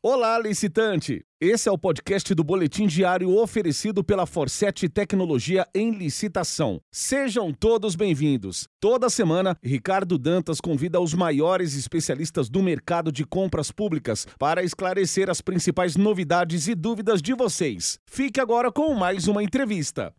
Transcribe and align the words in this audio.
Olá, 0.00 0.38
licitante! 0.38 1.24
Esse 1.40 1.68
é 1.68 1.72
o 1.72 1.76
podcast 1.76 2.32
do 2.32 2.44
Boletim 2.44 2.86
Diário 2.86 3.36
oferecido 3.36 4.04
pela 4.04 4.26
Forset 4.26 4.88
Tecnologia 4.88 5.66
em 5.74 5.90
Licitação. 5.90 6.80
Sejam 6.88 7.52
todos 7.52 7.96
bem-vindos. 7.96 8.68
Toda 8.78 9.10
semana, 9.10 9.58
Ricardo 9.60 10.16
Dantas 10.16 10.60
convida 10.60 11.00
os 11.00 11.14
maiores 11.14 11.74
especialistas 11.74 12.48
do 12.48 12.62
mercado 12.62 13.10
de 13.10 13.26
compras 13.26 13.72
públicas 13.72 14.24
para 14.38 14.62
esclarecer 14.62 15.28
as 15.28 15.40
principais 15.40 15.96
novidades 15.96 16.68
e 16.68 16.76
dúvidas 16.76 17.20
de 17.20 17.34
vocês. 17.34 17.98
Fique 18.06 18.40
agora 18.40 18.70
com 18.70 18.94
mais 18.94 19.26
uma 19.26 19.42
entrevista. 19.42 20.14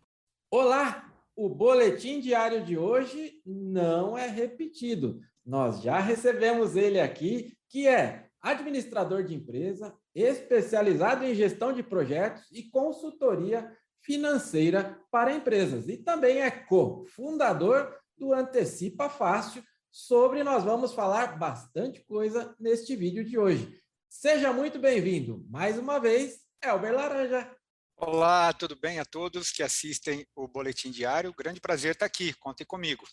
Olá! 0.52 1.10
O 1.38 1.48
Boletim 1.48 2.20
Diário 2.20 2.66
de 2.66 2.78
hoje 2.78 3.36
não 3.46 4.18
é 4.18 4.28
repetido. 4.28 5.22
Nós 5.46 5.82
já 5.82 6.00
recebemos 6.00 6.76
ele 6.76 7.00
aqui, 7.00 7.54
que 7.70 7.88
é 7.88 8.29
administrador 8.42 9.24
de 9.24 9.36
empresa, 9.36 9.96
especializado 10.16 11.26
em 11.26 11.36
gestão 11.36 11.74
de 11.74 11.84
projetos 11.84 12.46
e 12.52 12.64
consultoria 12.64 13.72
financeira 14.02 15.00
para 15.12 15.34
empresas. 15.34 15.88
E 15.88 15.98
também 15.98 16.42
é 16.42 16.50
co-fundador 16.50 17.96
do 18.18 18.34
Antecipa 18.34 19.10
Fácil, 19.10 19.64
sobre 19.92 20.44
nós 20.44 20.64
vamos 20.64 20.94
falar 20.94 21.38
bastante 21.38 22.04
coisa 22.06 22.56
neste 22.60 22.96
vídeo 22.96 23.24
de 23.24 23.38
hoje. 23.38 23.82
Seja 24.08 24.54
muito 24.54 24.80
bem-vindo. 24.80 25.46
Mais 25.50 25.78
uma 25.78 26.00
vez, 26.00 26.40
Elber 26.64 26.94
Laranja. 26.94 27.56
Olá, 27.96 28.54
tudo 28.54 28.76
bem 28.80 29.00
a 29.00 29.06
todos 29.06 29.52
que 29.52 29.62
assistem 29.62 30.26
o 30.36 30.48
Boletim 30.48 30.90
Diário? 30.90 31.34
Grande 31.38 31.60
prazer 31.60 31.94
estar 31.94 32.06
aqui, 32.06 32.34
contem 32.34 32.66
comigo. 32.66 33.06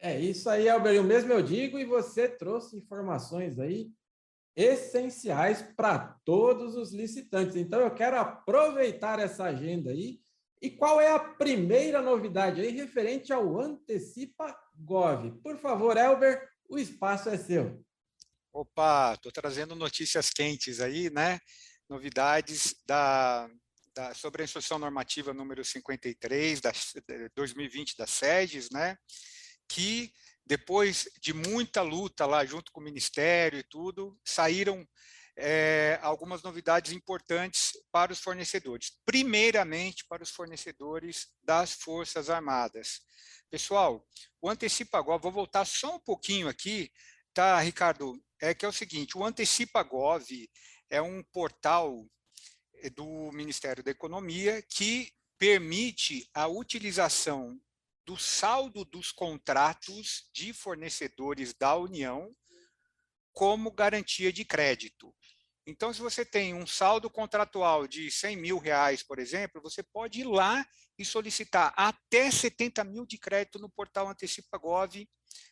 É 0.00 0.18
isso 0.18 0.48
aí, 0.48 0.68
Elber, 0.68 1.00
o 1.00 1.04
mesmo 1.04 1.32
eu 1.32 1.42
digo, 1.42 1.78
e 1.78 1.84
você 1.84 2.28
trouxe 2.28 2.76
informações 2.76 3.58
aí 3.58 3.90
essenciais 4.58 5.62
para 5.62 6.18
todos 6.24 6.74
os 6.74 6.92
licitantes. 6.92 7.54
Então, 7.54 7.78
eu 7.80 7.94
quero 7.94 8.18
aproveitar 8.18 9.20
essa 9.20 9.44
agenda 9.44 9.92
aí. 9.92 10.20
E 10.60 10.68
qual 10.68 11.00
é 11.00 11.12
a 11.12 11.20
primeira 11.20 12.02
novidade 12.02 12.60
aí 12.60 12.70
referente 12.72 13.32
ao 13.32 13.60
Antecipa 13.60 14.58
Gov? 14.74 15.30
Por 15.44 15.56
favor, 15.58 15.96
Elber, 15.96 16.42
o 16.68 16.76
espaço 16.76 17.28
é 17.28 17.38
seu. 17.38 17.80
Opa, 18.52 19.14
estou 19.14 19.30
trazendo 19.30 19.76
notícias 19.76 20.30
quentes 20.30 20.80
aí, 20.80 21.08
né? 21.08 21.38
Novidades 21.88 22.74
da, 22.84 23.48
da, 23.94 24.12
sobre 24.12 24.42
a 24.42 24.44
instrução 24.44 24.80
normativa 24.80 25.32
número 25.32 25.64
53 25.64 26.60
da 26.60 26.72
2020 27.36 27.96
da 27.96 28.08
SEDES, 28.08 28.70
né? 28.70 28.98
Que 29.68 30.12
depois 30.48 31.06
de 31.20 31.34
muita 31.34 31.82
luta 31.82 32.24
lá 32.24 32.42
junto 32.42 32.72
com 32.72 32.80
o 32.80 32.82
Ministério 32.82 33.58
e 33.58 33.62
tudo, 33.62 34.18
saíram 34.24 34.88
é, 35.36 35.98
algumas 36.00 36.42
novidades 36.42 36.90
importantes 36.92 37.72
para 37.92 38.14
os 38.14 38.18
fornecedores. 38.18 38.92
Primeiramente, 39.04 40.06
para 40.08 40.22
os 40.22 40.30
fornecedores 40.30 41.28
das 41.42 41.74
Forças 41.74 42.30
Armadas. 42.30 43.00
Pessoal, 43.50 44.02
o 44.40 44.48
Antecipa 44.48 45.02
Gov, 45.02 45.22
vou 45.22 45.32
voltar 45.32 45.66
só 45.66 45.96
um 45.96 46.00
pouquinho 46.00 46.48
aqui, 46.48 46.90
tá, 47.34 47.60
Ricardo? 47.60 48.18
É 48.40 48.54
que 48.54 48.64
é 48.64 48.68
o 48.68 48.72
seguinte, 48.72 49.18
o 49.18 49.24
Antecipa 49.24 49.82
Gov 49.82 50.24
é 50.88 51.02
um 51.02 51.22
portal 51.24 52.06
eh, 52.76 52.88
do 52.88 53.30
Ministério 53.32 53.84
da 53.84 53.90
Economia 53.90 54.62
que 54.62 55.12
permite 55.38 56.26
a 56.32 56.48
utilização 56.48 57.60
do 58.08 58.16
saldo 58.16 58.86
dos 58.86 59.12
contratos 59.12 60.30
de 60.32 60.54
fornecedores 60.54 61.52
da 61.52 61.76
União 61.76 62.34
como 63.34 63.70
garantia 63.70 64.32
de 64.32 64.46
crédito. 64.46 65.14
Então, 65.66 65.92
se 65.92 66.00
você 66.00 66.24
tem 66.24 66.54
um 66.54 66.66
saldo 66.66 67.10
contratual 67.10 67.86
de 67.86 68.10
100 68.10 68.36
mil 68.38 68.56
reais, 68.56 69.02
por 69.02 69.18
exemplo, 69.18 69.60
você 69.60 69.82
pode 69.82 70.22
ir 70.22 70.24
lá 70.24 70.66
e 70.98 71.04
solicitar 71.04 71.72
até 71.76 72.30
70 72.30 72.82
mil 72.84 73.06
de 73.06 73.18
crédito 73.18 73.58
no 73.58 73.70
portal 73.70 74.08
Antecipa 74.08 74.58
Gov 74.58 75.06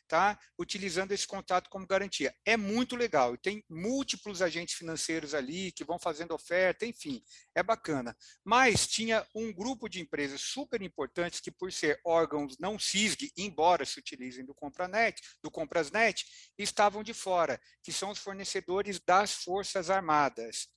tá? 0.07 0.39
utilizando 0.57 1.11
esse 1.11 1.27
contrato 1.27 1.69
como 1.69 1.85
garantia. 1.85 2.33
É 2.45 2.55
muito 2.55 2.95
legal, 2.95 3.35
e 3.35 3.37
tem 3.37 3.63
múltiplos 3.69 4.41
agentes 4.41 4.75
financeiros 4.75 5.33
ali 5.33 5.71
que 5.71 5.83
vão 5.83 5.99
fazendo 5.99 6.33
oferta, 6.33 6.85
enfim, 6.85 7.21
é 7.53 7.61
bacana. 7.61 8.15
Mas 8.43 8.87
tinha 8.87 9.25
um 9.35 9.53
grupo 9.53 9.89
de 9.89 9.99
empresas 9.99 10.41
super 10.41 10.81
importantes 10.81 11.39
que, 11.39 11.51
por 11.51 11.71
ser 11.71 11.99
órgãos 12.05 12.57
não 12.59 12.79
CISG, 12.79 13.31
embora 13.37 13.85
se 13.85 13.99
utilizem 13.99 14.45
do 14.45 14.55
Compranet, 14.55 15.21
do 15.43 15.51
Comprasnet, 15.51 16.25
estavam 16.57 17.03
de 17.03 17.13
fora, 17.13 17.59
que 17.83 17.91
são 17.91 18.11
os 18.11 18.19
fornecedores 18.19 18.99
das 18.99 19.33
Forças 19.33 19.89
Armadas. 19.89 20.67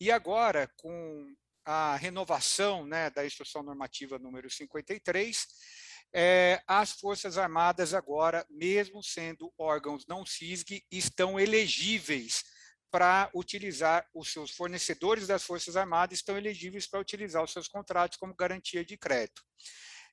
E 0.00 0.12
agora, 0.12 0.70
com 0.76 1.34
a 1.66 1.96
renovação 1.96 2.86
né, 2.86 3.10
da 3.10 3.26
instrução 3.26 3.60
normativa 3.60 4.20
número 4.20 4.48
53, 4.48 5.46
é, 6.14 6.62
as 6.66 6.92
Forças 6.92 7.36
Armadas 7.36 7.92
agora, 7.92 8.46
mesmo 8.48 9.02
sendo 9.02 9.52
órgãos 9.58 10.06
não 10.06 10.24
CISG, 10.24 10.86
estão 10.90 11.38
elegíveis 11.40 12.44
para 12.88 13.28
utilizar 13.34 14.08
os 14.14 14.32
seus 14.32 14.52
fornecedores 14.52 15.26
das 15.26 15.42
Forças 15.42 15.76
Armadas 15.76 16.18
estão 16.18 16.38
elegíveis 16.38 16.86
para 16.86 17.00
utilizar 17.00 17.42
os 17.42 17.52
seus 17.52 17.66
contratos 17.66 18.16
como 18.16 18.34
garantia 18.34 18.84
de 18.84 18.96
crédito. 18.96 19.42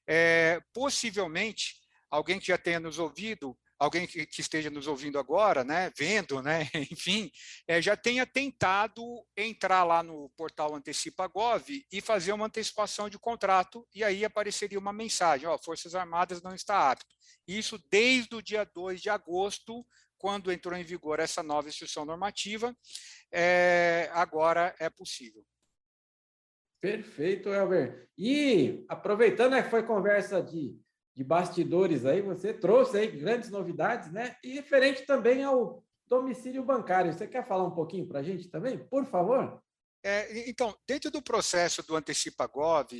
É, 0.08 0.59
possivelmente, 0.74 1.75
alguém 2.09 2.40
que 2.40 2.47
já 2.47 2.58
tenha 2.58 2.80
nos 2.80 2.97
ouvido 2.97 3.56
alguém 3.84 4.08
que, 4.08 4.26
que, 4.26 4.40
esteja 4.40 4.70
nos 4.70 4.88
ouvindo 4.88 5.20
agora, 5.20 5.64
né, 5.64 5.92
vendo, 5.98 6.42
né, 6.42 6.70
enfim, 6.90 7.30
é, 7.68 7.82
já 7.82 7.98
tenha 7.98 8.26
tentado 8.26 9.04
entrar 9.36 9.84
lá 9.84 10.02
no 10.02 10.30
portal 10.38 10.74
Antecipa 10.74 11.28
Gov 11.28 11.70
e 11.92 12.02
fazer 12.02 12.32
uma 12.32 12.46
antecipação 12.46 13.10
de 13.10 13.20
contrato, 13.20 13.86
e 13.94 14.04
aí 14.04 14.24
apareceria 14.24 14.80
uma 14.80 14.94
mensagem, 14.94 15.48
ó, 15.48 15.58
Forças 15.58 15.96
Armadas 15.96 16.42
não 16.42 16.56
está 16.56 16.92
apto. 16.92 17.14
Isso 17.46 17.78
desde 17.92 18.36
o 18.36 18.42
dia 18.42 18.64
2 18.64 19.02
de 19.02 19.10
agosto, 19.10 19.86
quando 20.18 20.52
entrou 20.52 20.78
em 20.78 20.84
vigor 20.84 21.20
essa 21.20 21.44
nova 21.44 21.68
instrução 21.68 22.06
normativa, 22.06 22.74
é, 23.32 24.10
agora 24.14 24.74
é 24.80 24.90
possível. 24.90 25.44
Perfeito, 26.80 27.50
Elber. 27.50 28.10
E 28.18 28.86
aproveitando 28.88 29.62
que 29.62 29.70
foi 29.70 29.84
conversa 29.84 30.42
de 30.42 30.78
de 31.16 31.24
bastidores 31.24 32.06
aí, 32.06 32.22
você 32.22 32.53
trouxe 32.53 32.97
aí 32.97 33.07
grandes 33.07 33.50
novidades, 33.50 34.12
né? 34.12 34.35
E 34.44 34.53
referente 34.53 35.06
também 35.06 35.44
ao 35.44 35.84
domicílio 36.07 36.63
bancário. 36.63 37.13
Você 37.13 37.28
quer 37.28 37.47
falar 37.47 37.63
um 37.63 37.75
pouquinho 37.75 38.07
para 38.07 38.19
a 38.19 38.24
gente 38.24 38.50
também, 38.50 38.78
por 38.78 39.06
favor? 39.06 39.62
É, 40.03 40.50
então, 40.50 40.75
dentro 40.88 41.09
do 41.09 41.22
processo 41.22 41.81
do 41.84 41.96
Antecipa 41.96 42.46
Gov, 42.46 42.91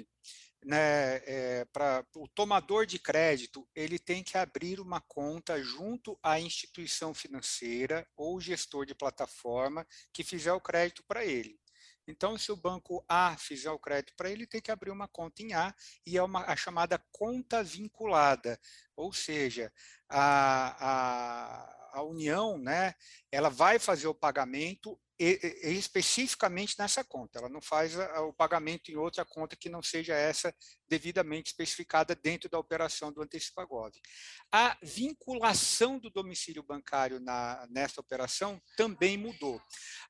né, 0.66 1.18
é, 1.26 1.66
para 1.66 2.06
o 2.16 2.28
tomador 2.30 2.86
de 2.86 2.98
crédito, 2.98 3.68
ele 3.76 4.00
tem 4.00 4.24
que 4.24 4.38
abrir 4.38 4.80
uma 4.80 5.02
conta 5.02 5.62
junto 5.62 6.18
à 6.24 6.40
instituição 6.40 7.14
financeira 7.14 8.08
ou 8.16 8.40
gestor 8.40 8.86
de 8.86 8.96
plataforma 8.96 9.86
que 10.14 10.24
fizer 10.24 10.54
o 10.54 10.62
crédito 10.62 11.04
para 11.06 11.26
ele. 11.26 11.60
Então, 12.08 12.38
se 12.38 12.52
o 12.52 12.56
banco 12.56 13.04
A 13.08 13.36
fizer 13.38 13.72
o 13.72 13.80
crédito 13.80 14.14
para 14.16 14.30
ele, 14.30 14.46
tem 14.46 14.62
que 14.62 14.72
abrir 14.72 14.92
uma 14.92 15.08
conta 15.08 15.42
em 15.42 15.54
A 15.54 15.74
e 16.06 16.18
é 16.18 16.24
uma, 16.24 16.46
a 16.46 16.56
chamada 16.56 17.02
conta 17.12 17.64
vinculada, 17.64 18.60
ou 18.96 19.14
seja, 19.14 19.72
a, 20.10 20.76
a, 20.80 21.83
a 21.94 22.02
União, 22.02 22.58
né, 22.58 22.94
ela 23.32 23.50
vai 23.50 23.80
fazer 23.80 24.08
o 24.08 24.16
pagamento 24.16 25.00
especificamente 25.20 26.76
nessa 26.78 27.04
conta, 27.04 27.38
ela 27.38 27.48
não 27.48 27.62
faz 27.62 27.96
o 27.96 28.34
pagamento 28.34 28.92
em 28.92 28.96
outra 28.96 29.24
conta 29.24 29.56
que 29.56 29.70
não 29.70 29.82
seja 29.82 30.16
essa 30.16 30.54
devidamente 30.88 31.52
especificada 31.52 32.16
dentro 32.16 32.50
da 32.50 32.58
operação 32.58 33.14
do 33.14 33.22
Antecipagov. 33.22 33.94
A 34.52 34.76
vinculação 34.82 36.00
do 36.00 36.10
domicílio 36.10 36.64
bancário 36.64 37.20
na, 37.20 37.66
nessa 37.70 38.02
operação 38.02 38.60
também 38.76 39.16
mudou. 39.16 39.62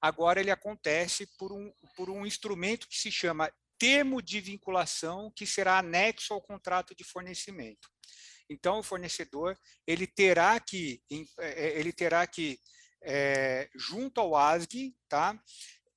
Agora 0.02 0.40
ele 0.40 0.52
acontece 0.52 1.28
por 1.38 1.52
um, 1.52 1.72
por 1.96 2.10
um 2.10 2.26
instrumento 2.26 2.88
que 2.88 2.98
se 2.98 3.12
chama 3.12 3.52
termo 3.78 4.22
de 4.22 4.40
vinculação, 4.40 5.32
que 5.36 5.46
será 5.46 5.80
anexo 5.80 6.34
ao 6.34 6.42
contrato 6.42 6.96
de 6.96 7.04
fornecimento. 7.04 7.90
Então, 8.54 8.80
o 8.80 8.84
fornecedor 8.84 9.58
ele 9.86 10.06
terá 10.06 10.60
que, 10.60 11.02
é, 11.40 11.66
é, 11.68 11.80
ele 11.80 11.92
terá 11.92 12.26
que 12.28 12.60
é, 13.02 13.70
junto 13.76 14.22
ao 14.22 14.36
ASG, 14.36 14.96
tá? 15.10 15.38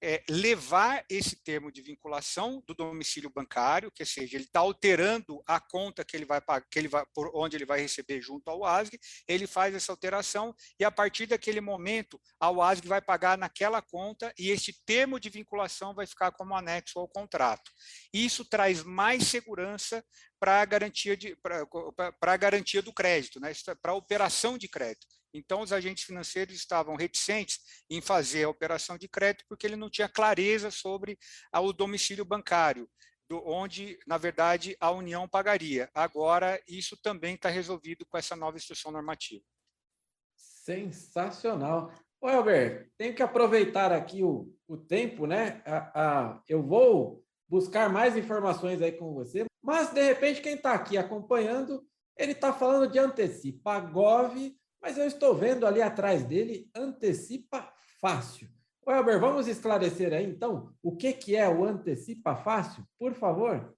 É, 0.09 0.23
levar 0.31 1.05
esse 1.11 1.43
termo 1.43 1.73
de 1.73 1.83
vinculação 1.83 2.63
do 2.65 2.73
domicílio 2.73 3.29
bancário, 3.29 3.91
que 3.91 4.05
seja, 4.05 4.37
ele 4.37 4.45
está 4.45 4.61
alterando 4.61 5.43
a 5.45 5.59
conta 5.59 6.05
que 6.05 6.17
ele 6.17 6.25
vai 6.25 6.41
que 6.71 6.79
ele 6.79 6.87
vai 6.87 7.05
por 7.13 7.33
onde 7.35 7.57
ele 7.57 7.67
vai 7.67 7.81
receber 7.81 8.21
junto 8.21 8.49
ao 8.49 8.65
ASG, 8.65 9.01
ele 9.27 9.49
faz 9.49 9.75
essa 9.75 9.91
alteração 9.91 10.55
e 10.79 10.85
a 10.85 10.93
partir 10.93 11.27
daquele 11.27 11.61
momento 11.61 12.21
a 12.39 12.51
ASG 12.71 12.87
vai 12.87 13.03
pagar 13.03 13.37
naquela 13.37 13.83
conta 13.83 14.33
e 14.39 14.51
este 14.51 14.73
termo 14.87 15.19
de 15.19 15.29
vinculação 15.29 15.93
vai 15.93 16.07
ficar 16.07 16.31
como 16.31 16.55
anexo 16.55 17.01
ao 17.01 17.09
contrato. 17.09 17.69
Isso 18.13 18.45
traz 18.45 18.85
mais 18.85 19.25
segurança 19.25 20.05
para 20.39 20.61
a 20.61 20.65
garantia 20.65 21.17
de 21.17 21.37
para 21.37 22.33
a 22.33 22.37
garantia 22.37 22.81
do 22.81 22.93
crédito, 22.93 23.41
né? 23.41 23.51
É 23.51 23.75
para 23.75 23.91
a 23.91 23.97
operação 23.97 24.57
de 24.57 24.69
crédito. 24.69 25.17
Então, 25.39 25.61
os 25.61 25.73
agentes 25.73 26.05
financeiros 26.05 26.55
estavam 26.55 26.97
reticentes 26.97 27.61
em 27.91 28.01
fazer 28.01 28.45
a 28.45 28.49
operação 28.49 28.97
de 28.97 29.09
crédito 29.09 29.45
porque 29.49 29.67
ele 29.67 29.77
não 29.77 29.91
tinha 29.91 30.09
clareza 30.09 30.71
sobre 30.71 31.19
o 31.53 31.73
domicílio 31.73 32.25
bancário, 32.25 32.89
do, 33.29 33.43
onde, 33.47 33.99
na 34.07 34.19
verdade, 34.19 34.77
a 34.81 34.91
União 34.91 35.29
pagaria. 35.29 35.91
Agora, 35.95 36.61
isso 36.69 36.97
também 37.03 37.35
está 37.35 37.49
resolvido 37.49 38.07
com 38.07 38.17
essa 38.17 38.37
nova 38.37 38.57
instrução 38.57 38.93
normativa. 38.93 39.45
Sensacional. 40.37 41.93
Ô, 42.21 42.29
Elber, 42.29 42.91
tenho 42.97 43.15
que 43.15 43.23
aproveitar 43.23 43.93
aqui 43.93 44.23
o, 44.23 44.53
o 44.67 44.77
tempo, 44.77 45.27
né? 45.27 45.63
A, 45.65 46.01
a, 46.01 46.43
eu 46.49 46.63
vou 46.63 47.23
buscar 47.49 47.89
mais 47.89 48.17
informações 48.17 48.83
aí 48.83 48.93
com 48.93 49.15
você, 49.15 49.45
mas, 49.63 49.93
de 49.93 50.03
repente, 50.03 50.41
quem 50.41 50.55
está 50.55 50.73
aqui 50.73 50.97
acompanhando, 50.97 51.85
ele 52.17 52.33
está 52.33 52.53
falando 52.53 52.91
de 52.91 52.99
antecipa 52.99 53.79
Gov, 53.81 54.57
mas 54.87 54.97
eu 54.97 55.05
estou 55.05 55.35
vendo 55.35 55.67
ali 55.67 55.83
atrás 55.83 56.23
dele 56.23 56.71
antecipa 56.73 57.69
fácil. 58.01 58.49
Elber, 58.87 59.19
vamos 59.19 59.49
esclarecer 59.49 60.13
aí, 60.13 60.25
então, 60.25 60.73
o 60.81 60.97
que, 60.97 61.13
que 61.13 61.35
é 61.35 61.49
o 61.49 61.65
antecipa 61.65 62.37
fácil, 62.37 62.87
por 62.97 63.13
favor? 63.13 63.75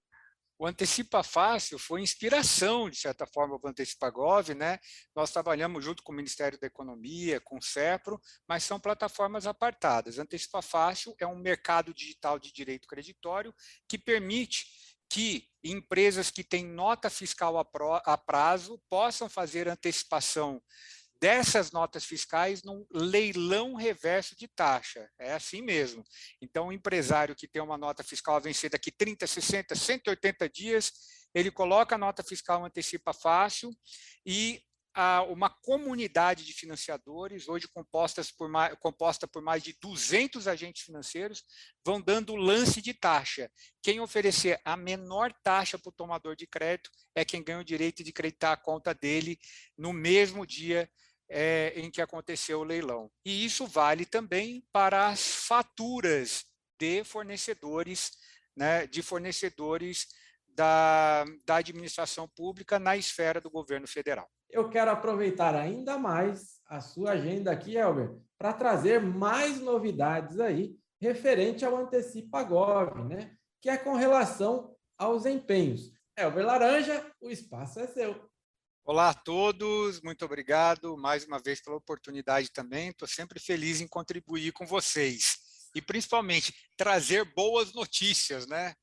O 0.61 0.67
Antecipa 0.67 1.23
Fácil 1.23 1.79
foi 1.79 2.03
inspiração, 2.03 2.91
de 2.91 2.97
certa 2.97 3.25
forma, 3.25 3.59
para 3.61 3.69
o 3.69 3.71
Antecipa 3.71 4.11
Gov, 4.11 4.55
né? 4.55 4.79
Nós 5.15 5.31
trabalhamos 5.31 5.85
junto 5.85 6.03
com 6.03 6.13
o 6.13 6.15
Ministério 6.15 6.59
da 6.59 6.67
Economia, 6.67 7.41
com 7.41 7.59
o 7.59 7.63
CEPRO, 7.63 8.21
mas 8.47 8.65
são 8.65 8.81
plataformas 8.81 9.47
apartadas. 9.47 10.19
Antecipa 10.19 10.61
Fácil 10.61 11.15
é 11.21 11.27
um 11.27 11.39
mercado 11.39 11.95
digital 11.95 12.41
de 12.41 12.53
direito 12.53 12.89
creditório 12.89 13.55
que 13.89 13.97
permite 13.97 14.67
que 15.09 15.49
empresas 15.65 16.31
que 16.31 16.45
têm 16.45 16.67
nota 16.67 17.09
fiscal 17.09 17.57
a 17.57 18.19
prazo 18.19 18.81
possam 18.91 19.29
fazer 19.29 19.69
antecipação 19.69 20.63
dessas 21.21 21.73
notas 21.73 22.05
fiscais 22.05 22.63
num 22.63 22.87
leilão 22.93 23.75
reverso 23.75 24.37
de 24.37 24.47
taxa. 24.47 25.11
É 25.19 25.33
assim 25.33 25.63
mesmo. 25.63 26.05
Então, 26.41 26.69
o 26.69 26.73
empresário 26.73 27.35
que 27.35 27.49
tem 27.49 27.61
uma 27.61 27.79
nota 27.79 28.05
fiscal 28.05 28.37
a 28.37 28.41
vencer 28.41 28.71
daqui 28.71 28.91
30, 28.91 29.27
60, 29.27 29.75
180 29.75 30.49
dias, 30.49 30.93
ele 31.35 31.51
coloca 31.51 31.95
a 31.95 31.99
nota 31.99 32.23
fiscal 32.23 32.65
antecipa 32.65 33.13
fácil 33.13 33.71
e 34.25 34.63
uma 35.29 35.49
comunidade 35.49 36.45
de 36.45 36.53
financiadores, 36.53 37.49
hoje 37.49 37.69
compostas 37.69 38.33
por 38.33 38.49
mais, 38.49 38.77
composta 38.81 39.29
por 39.29 39.41
mais 39.41 39.63
de 39.63 39.73
200 39.81 40.49
agentes 40.49 40.83
financeiros, 40.83 41.45
vão 41.85 42.01
dando 42.01 42.35
lance 42.35 42.83
de 42.83 42.93
taxa. 42.93 43.49
Quem 43.81 44.01
oferecer 44.01 44.61
a 44.65 44.77
menor 44.77 45.33
taxa 45.45 45.79
para 45.79 45.91
o 45.91 45.93
tomador 45.93 46.35
de 46.35 46.49
crédito 46.49 46.91
é 47.15 47.25
quem 47.25 47.45
ganha 47.45 47.61
o 47.61 47.65
direito 47.65 48.03
de 48.03 48.13
creditar 48.13 48.51
a 48.51 48.57
conta 48.57 48.93
dele 48.93 49.39
no 49.77 49.93
mesmo 49.93 50.45
dia 50.45 50.91
é, 51.29 51.73
em 51.77 51.91
que 51.91 52.01
aconteceu 52.01 52.61
o 52.61 52.65
leilão. 52.65 53.11
E 53.25 53.45
isso 53.45 53.67
vale 53.67 54.05
também 54.05 54.65
para 54.73 55.09
as 55.09 55.21
faturas 55.21 56.45
de 56.79 57.05
fornecedores, 57.05 58.13
né, 58.57 58.87
de 58.87 59.03
fornecedores 59.03 60.07
da, 60.47 61.25
da 61.45 61.57
administração 61.57 62.29
pública 62.29 62.79
na 62.79 62.97
esfera 62.97 63.41
do 63.41 63.51
governo 63.51 63.87
federal. 63.87 64.29
Eu 64.51 64.71
quero 64.71 64.91
aproveitar 64.91 65.55
ainda 65.55 65.99
mais 65.99 66.59
a 66.67 66.81
sua 66.81 67.13
agenda 67.13 67.53
aqui, 67.53 67.77
Elber, 67.77 68.17
para 68.39 68.53
trazer 68.53 69.01
mais 69.01 69.61
novidades 69.61 70.41
aí 70.41 70.75
referente 71.01 71.65
ao 71.65 71.77
Antecipa 71.77 72.43
Gov, 72.43 73.05
né? 73.05 73.37
que 73.61 73.69
é 73.69 73.77
com 73.77 73.95
relação 73.95 74.75
aos 74.97 75.27
empenhos. 75.27 75.93
Elber 76.17 76.45
Laranja, 76.45 77.07
o 77.21 77.31
espaço 77.31 77.79
é 77.79 77.87
seu. 77.87 78.28
Olá 78.91 79.11
a 79.11 79.15
todos, 79.15 80.01
muito 80.01 80.25
obrigado 80.25 80.97
mais 80.97 81.27
uma 81.27 81.39
vez 81.39 81.61
pela 81.61 81.77
oportunidade 81.77 82.51
também. 82.51 82.89
Estou 82.89 83.07
sempre 83.07 83.39
feliz 83.39 83.83
em 83.83 83.87
contribuir 83.87 84.51
com 84.55 84.67
vocês 84.67 85.37
e 85.75 85.83
principalmente 85.83 86.55
trazer 86.75 87.23
boas 87.35 87.75
notícias, 87.75 88.47
né? 88.47 88.75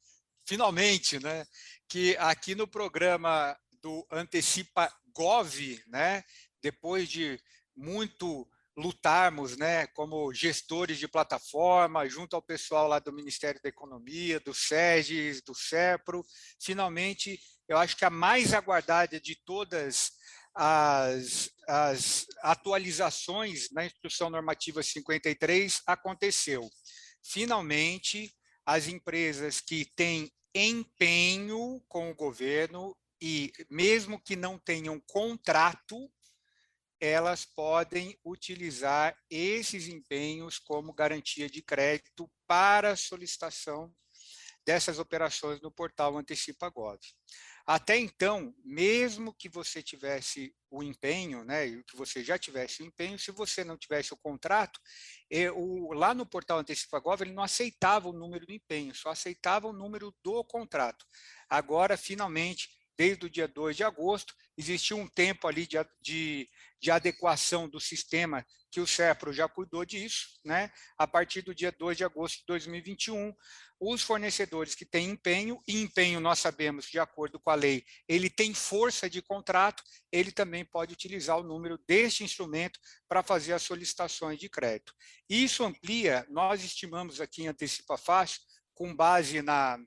Finalmente, 0.48 1.18
né? 1.18 1.44
Que 1.90 2.16
aqui 2.18 2.54
no 2.54 2.68
programa 2.68 3.57
do 3.81 4.06
Antecipa 4.12 4.94
Gov, 5.12 5.81
né? 5.88 6.24
Depois 6.62 7.10
de 7.10 7.42
muito 7.75 8.48
lutarmos, 8.78 9.58
né, 9.58 9.88
como 9.88 10.34
gestores 10.34 11.00
de 11.00 11.08
plataforma, 11.08 12.08
junto 12.08 12.36
ao 12.36 12.42
pessoal 12.42 12.88
lá 12.90 13.00
do 13.00 13.13
Ministério 13.13 13.62
da 13.63 13.69
Economia, 13.69 14.40
do 14.40 14.54
SEGES, 14.54 15.42
do 15.42 15.56
CEPRO, 15.56 16.24
finalmente 16.62 17.40
eu 17.68 17.78
acho 17.78 17.96
que 17.98 18.06
a 18.06 18.10
mais 18.10 18.54
aguardada 18.54 19.20
de 19.20 19.36
todas 19.44 20.12
as, 20.54 21.50
as 21.68 22.26
atualizações 22.42 23.70
na 23.72 23.86
Instrução 23.86 24.30
Normativa 24.30 24.82
53 24.82 25.82
aconteceu. 25.86 26.70
Finalmente, 27.24 28.34
as 28.66 28.88
empresas 28.88 29.60
que 29.60 29.86
têm 29.96 30.32
empenho 30.54 31.84
com 31.88 32.10
o 32.10 32.16
governo 32.16 32.96
e 33.22 33.52
mesmo 33.70 34.22
que 34.22 34.36
não 34.36 34.58
tenham 34.58 35.02
contrato, 35.08 36.10
elas 37.00 37.46
podem 37.46 38.18
utilizar 38.24 39.18
esses 39.30 39.88
empenhos 39.88 40.58
como 40.58 40.94
garantia 40.94 41.50
de 41.50 41.62
crédito 41.62 42.32
para 42.48 42.96
solicitação 42.96 43.94
dessas 44.66 44.98
operações 44.98 45.62
no 45.62 45.72
portal 45.72 46.18
Antecipa 46.18 46.70
Gov. 46.70 47.00
Até 47.66 47.98
então, 47.98 48.54
mesmo 48.64 49.34
que 49.34 49.50
você 49.50 49.82
tivesse 49.82 50.56
o 50.70 50.84
empenho, 50.84 51.44
né, 51.44 51.82
que 51.84 51.96
você 51.96 52.24
já 52.24 52.38
tivesse 52.38 52.84
o 52.84 52.86
empenho, 52.86 53.18
se 53.18 53.32
você 53.32 53.64
não 53.64 53.76
tivesse 53.76 54.14
o 54.14 54.18
contrato, 54.18 54.80
o, 55.56 55.92
lá 55.94 56.14
no 56.14 56.28
portal 56.28 56.60
AntecipaGov 56.60 57.22
ele 57.22 57.34
não 57.34 57.42
aceitava 57.42 58.08
o 58.08 58.14
número 58.14 58.46
do 58.46 58.54
empenho, 58.54 58.94
só 58.94 59.10
aceitava 59.10 59.68
o 59.68 59.74
número 59.74 60.14
do 60.22 60.44
contrato. 60.44 61.08
Agora, 61.50 61.98
finalmente, 61.98 62.70
desde 62.98 63.26
o 63.26 63.30
dia 63.30 63.48
2 63.48 63.76
de 63.76 63.84
agosto, 63.84 64.34
existiu 64.58 64.98
um 64.98 65.08
tempo 65.08 65.48
ali 65.48 65.68
de, 65.68 65.78
de, 66.02 66.50
de 66.82 66.92
adequação 66.92 67.68
do 67.68 67.80
sistema 67.80 68.46
que 68.72 68.82
o 68.82 68.88
CEPRO 68.88 69.32
já 69.32 69.48
cuidou 69.48 69.86
disso, 69.86 70.40
né? 70.44 70.70
A 70.98 71.08
partir 71.08 71.42
do 71.42 71.56
dia 71.56 71.72
2 71.72 71.96
de 71.96 72.04
agosto 72.04 72.40
de 72.40 72.46
2021, 72.48 73.34
os 73.80 74.02
fornecedores 74.02 74.76
que 74.76 74.86
têm 74.86 75.12
empenho, 75.12 75.62
e 75.66 75.82
empenho 75.82 76.20
nós 76.20 76.40
sabemos, 76.40 76.86
de 76.86 77.00
acordo 77.00 77.40
com 77.40 77.50
a 77.50 77.56
lei, 77.56 77.86
ele 78.06 78.30
tem 78.30 78.54
força 78.54 79.10
de 79.10 79.22
contrato, 79.22 79.82
ele 80.12 80.32
também 80.32 80.66
pode 80.66 80.94
utilizar 80.94 81.38
o 81.38 81.44
número 81.44 81.78
deste 81.88 82.24
instrumento 82.24 82.78
para 83.08 83.24
fazer 83.24 83.54
as 83.54 83.64
solicitações 83.64 84.40
de 84.40 84.50
crédito. 84.50 84.94
Isso 85.30 85.64
amplia, 85.64 86.26
nós 86.30 86.62
estimamos 86.62 87.22
aqui 87.22 87.44
em 87.44 87.48
Antecipa 87.48 87.98
Fácil, 87.98 88.42
com 88.74 88.94
base 88.94 89.42
na, 89.42 89.80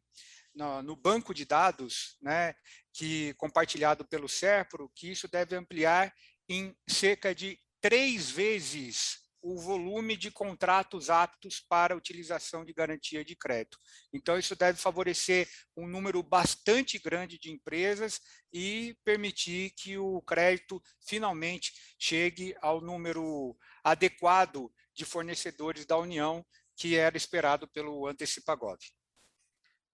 no, 0.55 0.83
no 0.83 0.97
banco 0.97 1.35
de 1.35 1.45
dados, 1.45 2.17
né, 2.23 2.55
que 2.99 3.33
compartilhado 3.35 4.05
pelo 4.05 4.28
SERPRO, 4.28 4.90
que 4.93 5.12
isso 5.12 5.28
deve 5.28 5.55
ampliar 5.55 6.12
em 6.49 6.76
cerca 6.88 7.33
de 7.33 7.57
três 7.81 8.28
vezes 8.28 9.21
o 9.40 9.57
volume 9.57 10.17
de 10.17 10.33
contratos 10.33 11.09
aptos 11.09 11.61
para 11.61 11.97
utilização 11.97 12.64
de 12.64 12.73
garantia 12.73 13.25
de 13.25 13.37
crédito. 13.37 13.78
Então, 14.12 14.37
isso 14.37 14.57
deve 14.57 14.81
favorecer 14.81 15.49
um 15.76 15.87
número 15.87 16.25
bastante 16.25 16.99
grande 16.99 17.38
de 17.38 17.52
empresas 17.52 18.21
e 18.52 18.99
permitir 19.05 19.71
que 19.76 19.97
o 19.97 20.21
crédito 20.23 20.83
finalmente 21.07 21.73
chegue 22.00 22.52
ao 22.61 22.81
número 22.81 23.57
adequado 23.85 24.73
de 24.93 25.05
fornecedores 25.05 25.87
da 25.87 25.97
União 25.97 26.45
que 26.75 26.97
era 26.97 27.17
esperado 27.17 27.69
pelo 27.69 28.09
Antecipagov. 28.09 28.81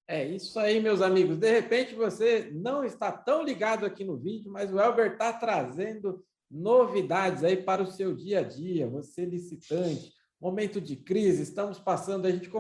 É 0.07 0.25
isso 0.25 0.59
aí, 0.59 0.81
meus 0.81 1.01
amigos. 1.01 1.39
De 1.39 1.51
repente 1.51 1.95
você 1.95 2.51
não 2.53 2.85
está 2.85 3.11
tão 3.11 3.43
ligado 3.43 3.87
aqui 3.87 4.05
no 4.05 4.19
vídeo, 4.19 4.53
mas 4.53 4.73
o 4.73 4.79
Elber 4.79 5.13
está 5.13 5.33
trazendo 5.33 6.23
novidades 6.51 7.43
aí 7.43 7.57
para 7.57 7.83
o 7.83 7.87
seu 7.87 8.15
dia 8.15 8.41
a 8.41 8.43
dia, 8.43 8.89
você 8.89 9.25
licitante, 9.25 10.13
momento 10.41 10.81
de 10.81 10.95
crise, 10.95 11.43
estamos 11.43 11.79
passando, 11.79 12.27
a 12.27 12.31
gente 12.31 12.51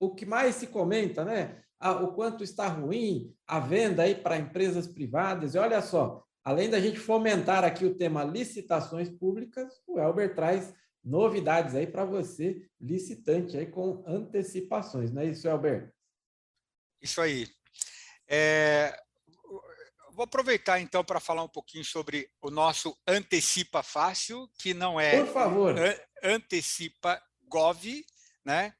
o 0.00 0.14
que 0.14 0.24
mais 0.24 0.56
se 0.56 0.66
comenta, 0.66 1.24
né? 1.24 1.62
o 2.02 2.08
quanto 2.08 2.42
está 2.42 2.66
ruim 2.66 3.32
a 3.46 3.60
venda 3.60 4.02
aí 4.02 4.14
para 4.14 4.38
empresas 4.38 4.86
privadas. 4.86 5.54
E 5.54 5.58
olha 5.58 5.80
só, 5.80 6.24
além 6.44 6.68
da 6.68 6.80
gente 6.80 6.98
fomentar 6.98 7.64
aqui 7.64 7.84
o 7.84 7.94
tema 7.94 8.24
licitações 8.24 9.08
públicas, 9.08 9.72
o 9.86 9.98
Elber 9.98 10.34
traz 10.34 10.74
novidades 11.04 11.74
aí 11.74 11.86
para 11.86 12.04
você, 12.04 12.62
licitante 12.80 13.56
aí 13.56 13.66
com 13.66 14.02
antecipações, 14.06 15.12
não 15.12 15.22
é 15.22 15.26
isso, 15.26 15.46
Elber? 15.46 15.92
Isso 17.00 17.20
aí. 17.20 17.48
É, 18.26 18.98
vou 20.12 20.24
aproveitar 20.24 20.80
então 20.80 21.04
para 21.04 21.20
falar 21.20 21.44
um 21.44 21.48
pouquinho 21.48 21.84
sobre 21.84 22.28
o 22.42 22.50
nosso 22.50 22.96
Antecipa 23.06 23.82
Fácil, 23.82 24.50
que 24.58 24.74
não 24.74 25.00
é 25.00 25.24
Por 25.24 25.32
favor. 25.32 25.74
Antecipa 26.22 27.22
Gov, 27.48 28.04
né? 28.44 28.74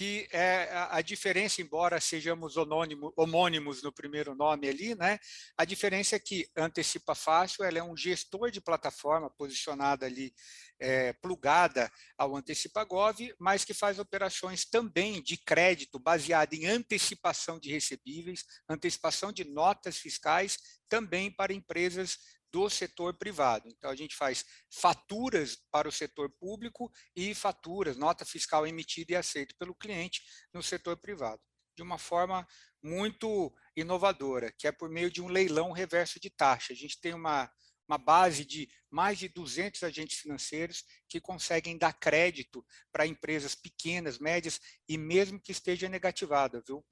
Que 0.00 0.26
é 0.32 0.66
a, 0.88 1.02
diferença, 1.02 1.60
embora 1.60 2.00
sejamos 2.00 2.56
homônimos 2.56 3.82
no 3.82 3.92
primeiro 3.92 4.34
nome 4.34 4.66
ali, 4.66 4.94
né, 4.94 5.18
a 5.54 5.62
diferença 5.62 6.16
é 6.16 6.18
que 6.18 6.48
Antecipa 6.56 7.14
Fácil 7.14 7.64
ela 7.64 7.80
é 7.80 7.82
um 7.82 7.94
gestor 7.94 8.50
de 8.50 8.62
plataforma 8.62 9.28
posicionada 9.28 10.06
ali, 10.06 10.32
é, 10.78 11.12
plugada 11.12 11.92
ao 12.16 12.34
Antecipa 12.34 12.82
Gov, 12.82 13.18
mas 13.38 13.62
que 13.62 13.74
faz 13.74 13.98
operações 13.98 14.64
também 14.64 15.22
de 15.22 15.36
crédito 15.36 15.98
baseada 15.98 16.56
em 16.56 16.64
antecipação 16.64 17.60
de 17.60 17.70
recebíveis, 17.70 18.46
antecipação 18.70 19.30
de 19.30 19.44
notas 19.44 19.98
fiscais, 19.98 20.56
também 20.88 21.30
para 21.30 21.52
empresas 21.52 22.18
do 22.52 22.68
setor 22.68 23.14
privado. 23.14 23.68
Então, 23.68 23.90
a 23.90 23.96
gente 23.96 24.16
faz 24.16 24.44
faturas 24.70 25.56
para 25.70 25.88
o 25.88 25.92
setor 25.92 26.30
público 26.30 26.90
e 27.14 27.34
faturas, 27.34 27.96
nota 27.96 28.24
fiscal 28.24 28.66
emitida 28.66 29.12
e 29.12 29.16
aceita 29.16 29.54
pelo 29.58 29.74
cliente 29.74 30.22
no 30.52 30.62
setor 30.62 30.96
privado, 30.96 31.40
de 31.76 31.82
uma 31.82 31.98
forma 31.98 32.46
muito 32.82 33.54
inovadora, 33.76 34.52
que 34.58 34.66
é 34.66 34.72
por 34.72 34.88
meio 34.88 35.10
de 35.10 35.22
um 35.22 35.28
leilão 35.28 35.72
reverso 35.72 36.18
de 36.18 36.30
taxa. 36.30 36.72
A 36.72 36.76
gente 36.76 37.00
tem 37.00 37.14
uma, 37.14 37.50
uma 37.88 37.98
base 37.98 38.44
de 38.44 38.68
mais 38.90 39.18
de 39.18 39.28
200 39.28 39.82
agentes 39.82 40.18
financeiros 40.18 40.84
que 41.08 41.20
conseguem 41.20 41.76
dar 41.76 41.92
crédito 41.92 42.64
para 42.92 43.06
empresas 43.06 43.54
pequenas, 43.54 44.18
médias 44.18 44.60
e 44.88 44.96
mesmo 44.96 45.40
que 45.40 45.52
esteja 45.52 45.88
negativada, 45.88 46.62
viu? 46.66 46.84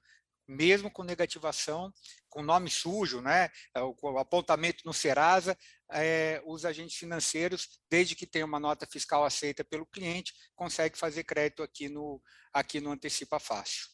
Mesmo 0.49 0.91
com 0.91 1.05
negativação, 1.05 1.93
com 2.31 2.43
nome 2.43 2.71
sujo, 2.71 3.21
né, 3.21 3.51
é, 3.75 3.83
o 3.83 4.19
apontamento 4.19 4.83
no 4.85 4.95
Serasa, 4.95 5.57
é, 5.93 6.43
os 6.47 6.65
agentes 6.65 6.97
financeiros, 6.97 7.81
desde 7.91 8.17
que 8.17 8.27
tenha 8.27 8.47
uma 8.47 8.59
nota 8.59 8.87
fiscal 8.87 9.25
aceita 9.25 9.63
pelo 9.63 9.87
cliente, 9.87 10.33
consegue 10.57 10.99
fazer 10.99 11.25
crédito 11.25 11.63
aqui 11.63 11.89
no, 11.89 12.21
aqui 12.53 12.81
no 12.81 12.91
Antecipa 12.91 13.39
Fácil. 13.39 13.87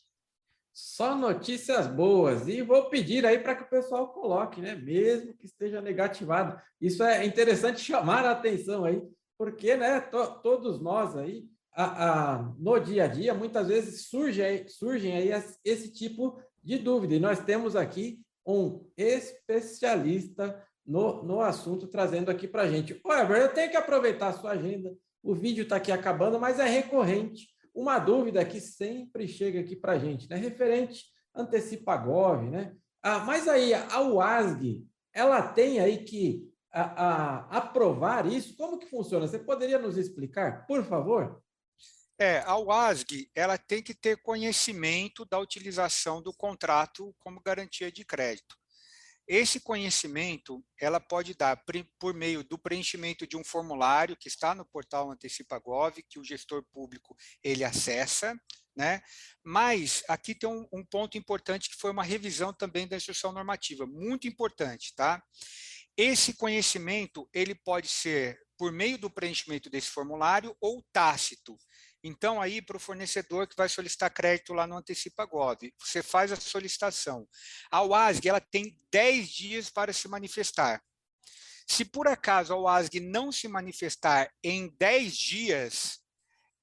Só 0.72 1.14
notícias 1.14 1.86
boas. 1.86 2.48
E 2.48 2.60
vou 2.60 2.88
pedir 2.90 3.24
aí 3.24 3.38
para 3.38 3.54
que 3.54 3.62
o 3.62 3.70
pessoal 3.70 4.12
coloque, 4.12 4.60
né? 4.60 4.74
Mesmo 4.74 5.32
que 5.36 5.46
esteja 5.46 5.80
negativado. 5.80 6.60
Isso 6.80 7.04
é 7.04 7.24
interessante 7.24 7.78
chamar 7.80 8.24
a 8.24 8.32
atenção 8.32 8.84
aí, 8.84 9.00
porque 9.38 9.76
né, 9.76 10.00
to, 10.00 10.40
todos 10.42 10.80
nós 10.82 11.16
aí 11.16 11.44
a, 11.74 12.34
a, 12.34 12.52
no 12.58 12.78
dia 12.78 13.04
a 13.04 13.08
dia, 13.08 13.34
muitas 13.34 13.68
vezes 13.68 14.06
surge 14.06 14.42
surgem 14.68 15.16
aí 15.16 15.30
esse 15.64 15.92
tipo 15.92 16.40
de 16.62 16.78
dúvida. 16.78 17.14
E 17.14 17.20
nós 17.20 17.40
temos 17.40 17.74
aqui 17.74 18.20
um 18.46 18.86
especialista 18.96 20.62
no, 20.86 21.22
no 21.22 21.40
assunto 21.40 21.88
trazendo 21.88 22.30
aqui 22.30 22.46
para 22.46 22.62
a 22.62 22.70
gente. 22.70 23.00
Ô, 23.04 23.12
Ever, 23.12 23.38
eu 23.38 23.52
tenho 23.52 23.70
que 23.70 23.76
aproveitar 23.76 24.28
a 24.28 24.32
sua 24.32 24.52
agenda. 24.52 24.94
O 25.22 25.34
vídeo 25.34 25.62
está 25.62 25.76
aqui 25.76 25.90
acabando, 25.90 26.38
mas 26.38 26.60
é 26.60 26.66
recorrente. 26.66 27.48
Uma 27.74 27.98
dúvida 27.98 28.44
que 28.44 28.60
sempre 28.60 29.26
chega 29.26 29.60
aqui 29.60 29.74
para 29.74 29.94
a 29.94 29.98
gente, 29.98 30.28
né? 30.28 30.36
Referente 30.36 31.04
antecipa 31.34 31.96
Gov, 31.96 32.48
né? 32.48 32.74
Ah, 33.02 33.20
mas 33.20 33.48
aí 33.48 33.74
a 33.74 34.00
UASG, 34.00 34.86
ela 35.12 35.42
tem 35.42 35.80
aí 35.80 36.04
que 36.04 36.48
a, 36.72 36.82
a, 36.82 37.58
aprovar 37.58 38.26
isso? 38.26 38.56
Como 38.56 38.78
que 38.78 38.86
funciona? 38.86 39.26
Você 39.26 39.38
poderia 39.38 39.78
nos 39.78 39.96
explicar, 39.96 40.66
por 40.66 40.84
favor? 40.84 41.42
É, 42.18 42.38
a 42.40 42.56
UASG 42.56 43.30
ela 43.34 43.58
tem 43.58 43.82
que 43.82 43.94
ter 43.94 44.22
conhecimento 44.22 45.24
da 45.24 45.38
utilização 45.38 46.22
do 46.22 46.32
contrato 46.32 47.14
como 47.18 47.42
garantia 47.42 47.90
de 47.90 48.04
crédito. 48.04 48.56
Esse 49.26 49.58
conhecimento 49.58 50.62
ela 50.78 51.00
pode 51.00 51.34
dar 51.34 51.62
por 51.98 52.12
meio 52.12 52.44
do 52.44 52.58
preenchimento 52.58 53.26
de 53.26 53.36
um 53.36 53.42
formulário 53.42 54.16
que 54.16 54.28
está 54.28 54.54
no 54.54 54.66
portal 54.66 55.10
AntecipaGov, 55.10 56.02
que 56.08 56.18
o 56.18 56.24
gestor 56.24 56.62
público 56.70 57.16
ele 57.42 57.64
acessa, 57.64 58.38
né? 58.76 59.02
Mas 59.42 60.04
aqui 60.08 60.34
tem 60.34 60.48
um, 60.48 60.68
um 60.70 60.84
ponto 60.84 61.16
importante 61.16 61.70
que 61.70 61.76
foi 61.76 61.90
uma 61.90 62.04
revisão 62.04 62.52
também 62.52 62.86
da 62.86 62.96
instrução 62.96 63.32
normativa, 63.32 63.86
muito 63.86 64.28
importante, 64.28 64.94
tá? 64.94 65.22
Esse 65.96 66.34
conhecimento 66.34 67.28
ele 67.32 67.54
pode 67.54 67.88
ser 67.88 68.38
por 68.58 68.72
meio 68.72 68.98
do 68.98 69.10
preenchimento 69.10 69.70
desse 69.70 69.88
formulário 69.88 70.54
ou 70.60 70.84
tácito. 70.92 71.56
Então, 72.06 72.38
aí, 72.38 72.60
para 72.60 72.76
o 72.76 72.80
fornecedor 72.80 73.48
que 73.48 73.56
vai 73.56 73.66
solicitar 73.66 74.12
crédito 74.12 74.52
lá 74.52 74.66
no 74.66 74.76
Antecipa 74.76 75.24
Gov, 75.24 75.72
você 75.78 76.02
faz 76.02 76.30
a 76.30 76.36
solicitação. 76.36 77.26
A 77.70 77.82
UASG 77.82 78.28
ela 78.28 78.40
tem 78.42 78.78
10 78.92 79.28
dias 79.30 79.70
para 79.70 79.90
se 79.90 80.06
manifestar. 80.06 80.84
Se 81.66 81.82
por 81.82 82.06
acaso 82.06 82.52
a 82.52 82.58
UASG 82.58 83.00
não 83.00 83.32
se 83.32 83.48
manifestar 83.48 84.30
em 84.42 84.68
10 84.78 85.16
dias, 85.16 86.00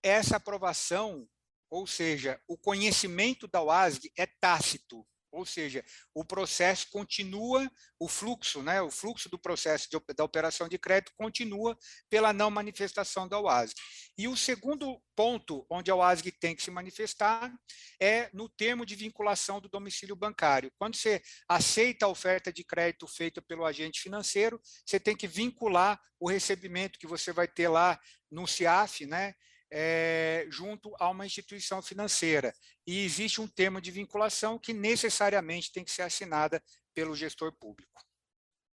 essa 0.04 0.38
aprovação, 0.38 1.28
ou 1.72 1.88
seja, 1.88 2.40
o 2.48 2.56
conhecimento 2.56 3.48
da 3.48 3.64
UASG 3.64 4.12
é 4.16 4.28
tácito. 4.28 5.04
Ou 5.32 5.46
seja, 5.46 5.84
o 6.14 6.26
processo 6.26 6.90
continua, 6.90 7.72
o 8.00 8.08
fluxo, 8.08 8.62
né, 8.62 8.82
o 8.82 8.92
fluxo 8.92 9.30
do 9.30 9.40
processo 9.40 9.90
de, 9.90 9.98
da 10.14 10.24
operação 10.24 10.68
de 10.68 10.78
crédito 10.78 11.14
continua 11.16 11.78
pela 12.10 12.34
não 12.34 12.52
manifestação 12.52 13.28
da 13.28 13.40
OASG. 13.40 13.76
E 14.18 14.28
o 14.28 14.36
segundo 14.36 15.02
ponto 15.16 15.66
onde 15.70 15.90
a 15.90 15.96
OASG 15.96 16.32
tem 16.34 16.56
que 16.56 16.64
se 16.64 16.70
manifestar 16.70 17.54
é 18.00 18.30
no 18.34 18.50
termo 18.50 18.86
de 18.86 18.96
vinculação 18.96 19.62
do 19.62 19.70
domicílio 19.70 20.16
bancário. 20.16 20.72
Quando 20.78 20.96
você 20.96 21.22
aceita 21.48 22.06
a 22.06 22.10
oferta 22.10 22.52
de 22.52 22.64
crédito 22.64 23.08
feita 23.08 23.42
pelo 23.42 23.66
agente 23.66 24.02
financeiro, 24.02 24.60
você 24.86 25.00
tem 25.00 25.16
que 25.16 25.28
vincular 25.28 26.00
o 26.20 26.30
recebimento 26.30 27.00
que 27.00 27.08
você 27.08 27.32
vai 27.32 27.48
ter 27.48 27.68
lá 27.68 28.00
no 28.30 28.46
CIAF, 28.48 29.06
né, 29.06 29.34
é, 29.72 30.46
junto 30.50 30.94
a 31.00 31.10
uma 31.10 31.26
instituição 31.26 31.82
financeira. 31.82 32.54
E 32.86 33.06
existe 33.06 33.40
um 33.40 33.48
termo 33.48 33.80
de 33.80 33.90
vinculação 33.90 34.60
que 34.60 34.74
necessariamente 34.74 35.72
tem 35.72 35.84
que 35.84 35.92
ser 35.92 36.02
assinada 36.02 36.62
pelo 36.94 37.16
gestor 37.16 37.54
público. 37.54 38.04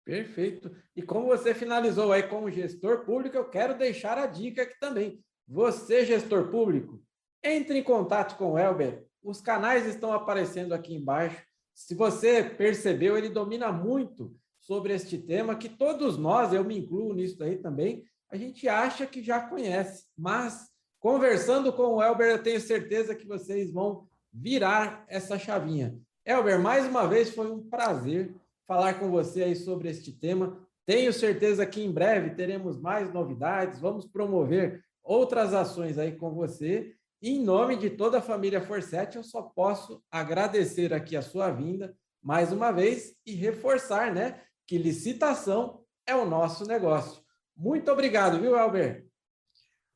Perfeito. 0.04 0.74
E 0.94 1.02
como 1.02 1.26
você 1.26 1.54
finalizou 1.54 2.12
aí 2.12 2.24
como 2.24 2.50
gestor 2.50 3.04
público, 3.04 3.36
eu 3.36 3.48
quero 3.48 3.78
deixar 3.78 4.18
a 4.18 4.26
dica 4.26 4.62
aqui 4.62 4.78
também. 4.78 5.24
Você, 5.48 6.04
gestor 6.04 6.50
público, 6.50 7.02
entre 7.42 7.78
em 7.78 7.82
contato 7.82 8.36
com 8.36 8.52
o 8.52 8.58
Elber. 8.58 9.06
Os 9.22 9.40
canais 9.40 9.86
estão 9.86 10.12
aparecendo 10.12 10.74
aqui 10.74 10.94
embaixo. 10.94 11.42
Se 11.74 11.94
você 11.94 12.42
percebeu, 12.42 13.16
ele 13.16 13.28
domina 13.28 13.72
muito 13.72 14.36
sobre 14.60 14.92
este 14.92 15.18
tema 15.18 15.56
que 15.56 15.68
todos 15.68 16.18
nós, 16.18 16.52
eu 16.52 16.64
me 16.64 16.78
incluo 16.78 17.14
nisso 17.14 17.38
daí 17.38 17.58
também, 17.58 18.04
a 18.30 18.36
gente 18.36 18.68
acha 18.68 19.06
que 19.06 19.22
já 19.22 19.40
conhece, 19.40 20.06
mas 20.16 20.71
Conversando 21.02 21.72
com 21.72 21.96
o 21.96 22.02
Elber, 22.02 22.30
eu 22.30 22.40
tenho 22.40 22.60
certeza 22.60 23.12
que 23.12 23.26
vocês 23.26 23.72
vão 23.72 24.06
virar 24.32 25.04
essa 25.08 25.36
chavinha. 25.36 25.98
Elber, 26.24 26.60
mais 26.60 26.86
uma 26.86 27.08
vez 27.08 27.34
foi 27.34 27.50
um 27.50 27.60
prazer 27.60 28.32
falar 28.68 28.94
com 29.00 29.10
você 29.10 29.42
aí 29.42 29.56
sobre 29.56 29.88
este 29.88 30.12
tema. 30.12 30.56
Tenho 30.86 31.12
certeza 31.12 31.66
que 31.66 31.82
em 31.82 31.90
breve 31.90 32.36
teremos 32.36 32.80
mais 32.80 33.12
novidades, 33.12 33.80
vamos 33.80 34.06
promover 34.06 34.84
outras 35.02 35.52
ações 35.52 35.98
aí 35.98 36.12
com 36.12 36.30
você. 36.30 36.94
E 37.20 37.30
em 37.30 37.42
nome 37.42 37.74
de 37.76 37.90
toda 37.90 38.18
a 38.18 38.22
família 38.22 38.60
Forset, 38.60 39.16
eu 39.16 39.24
só 39.24 39.42
posso 39.42 40.00
agradecer 40.08 40.94
aqui 40.94 41.16
a 41.16 41.22
sua 41.22 41.50
vinda 41.50 41.96
mais 42.22 42.52
uma 42.52 42.70
vez 42.70 43.12
e 43.26 43.32
reforçar, 43.32 44.14
né, 44.14 44.40
que 44.64 44.78
licitação 44.78 45.80
é 46.06 46.14
o 46.14 46.24
nosso 46.24 46.64
negócio. 46.64 47.20
Muito 47.56 47.90
obrigado, 47.90 48.38
viu, 48.38 48.56
Elber? 48.56 49.10